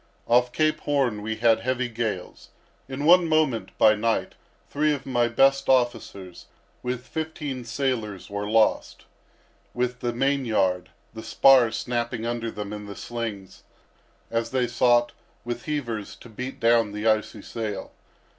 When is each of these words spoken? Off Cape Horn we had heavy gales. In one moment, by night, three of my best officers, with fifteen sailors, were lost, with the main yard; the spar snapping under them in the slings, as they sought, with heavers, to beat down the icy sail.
Off 0.27 0.51
Cape 0.51 0.79
Horn 0.79 1.21
we 1.21 1.35
had 1.35 1.59
heavy 1.59 1.87
gales. 1.87 2.49
In 2.87 3.05
one 3.05 3.29
moment, 3.29 3.69
by 3.77 3.93
night, 3.93 4.33
three 4.67 4.95
of 4.95 5.05
my 5.05 5.27
best 5.27 5.69
officers, 5.69 6.47
with 6.81 7.05
fifteen 7.05 7.63
sailors, 7.63 8.27
were 8.27 8.49
lost, 8.49 9.05
with 9.75 9.99
the 9.99 10.11
main 10.11 10.43
yard; 10.43 10.89
the 11.13 11.21
spar 11.21 11.69
snapping 11.69 12.25
under 12.25 12.49
them 12.49 12.73
in 12.73 12.87
the 12.87 12.95
slings, 12.95 13.61
as 14.31 14.49
they 14.49 14.65
sought, 14.65 15.11
with 15.45 15.65
heavers, 15.65 16.15
to 16.15 16.29
beat 16.29 16.59
down 16.59 16.93
the 16.93 17.05
icy 17.05 17.43
sail. 17.43 17.91